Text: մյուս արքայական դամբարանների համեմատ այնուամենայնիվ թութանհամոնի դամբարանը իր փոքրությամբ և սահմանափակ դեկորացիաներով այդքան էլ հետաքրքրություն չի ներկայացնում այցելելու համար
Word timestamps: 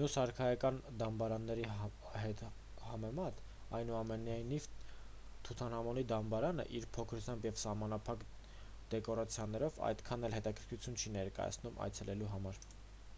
մյուս 0.00 0.12
արքայական 0.22 0.76
դամբարանների 0.98 1.64
համեմատ 2.90 3.40
այնուամենայնիվ 3.80 4.68
թութանհամոնի 5.50 6.06
դամբարանը 6.14 6.68
իր 6.82 6.88
փոքրությամբ 7.00 7.50
և 7.50 7.60
սահմանափակ 7.66 8.24
դեկորացիաներով 8.96 9.82
այդքան 9.90 10.30
էլ 10.32 10.38
հետաքրքրություն 10.40 11.02
չի 11.04 11.16
ներկայացնում 11.20 11.86
այցելելու 11.90 12.34
համար 12.38 12.66